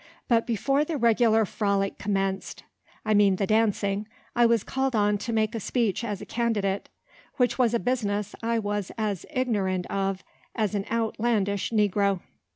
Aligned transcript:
But 0.27 0.47
before 0.47 0.83
the 0.83 0.97
regular 0.97 1.45
frolic 1.45 1.99
commenced, 1.99 2.63
I 3.05 3.13
mean 3.13 3.35
the 3.35 3.45
dancing, 3.45 4.07
I 4.35 4.47
was 4.47 4.63
called 4.63 4.95
on 4.95 5.19
to 5.19 5.31
make 5.31 5.53
a 5.53 5.59
speech 5.59 6.03
as 6.03 6.23
a 6.23 6.25
candidate; 6.25 6.89
which 7.35 7.59
was 7.59 7.75
a 7.75 7.79
business 7.79 8.33
I 8.41 8.57
was 8.57 8.91
as 8.97 9.27
ignorant 9.31 9.85
of 9.91 10.23
as 10.55 10.73
an 10.73 10.85
outlandish 10.89 11.69
negro. 11.69 12.21